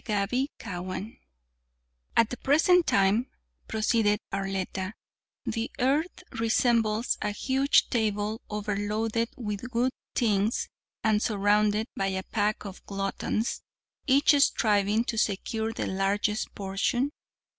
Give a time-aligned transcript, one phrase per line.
[0.03, 1.19] CHAPTER XIII
[2.17, 3.27] "At the present time,"
[3.67, 4.93] proceeded Arletta,
[5.45, 10.69] "the earth resembles a huge table over loaded with good things
[11.03, 13.61] and surrounded by a pack of gluttons
[14.07, 17.11] each striving to secure the largest portion.